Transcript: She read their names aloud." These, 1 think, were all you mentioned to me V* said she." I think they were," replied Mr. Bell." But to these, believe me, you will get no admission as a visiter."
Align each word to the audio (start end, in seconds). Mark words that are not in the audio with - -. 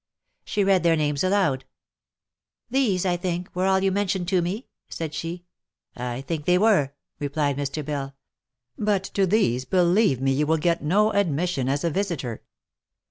She 0.43 0.63
read 0.63 0.81
their 0.81 0.95
names 0.95 1.23
aloud." 1.23 1.63
These, 2.71 3.05
1 3.05 3.19
think, 3.19 3.55
were 3.55 3.67
all 3.67 3.83
you 3.83 3.91
mentioned 3.91 4.27
to 4.29 4.41
me 4.41 4.61
V* 4.61 4.65
said 4.89 5.13
she." 5.13 5.45
I 5.95 6.21
think 6.21 6.45
they 6.45 6.57
were," 6.57 6.93
replied 7.19 7.55
Mr. 7.55 7.85
Bell." 7.85 8.15
But 8.89 9.03
to 9.03 9.27
these, 9.27 9.63
believe 9.63 10.19
me, 10.19 10.31
you 10.31 10.47
will 10.47 10.57
get 10.57 10.81
no 10.83 11.11
admission 11.11 11.69
as 11.69 11.83
a 11.83 11.91
visiter." 11.91 12.41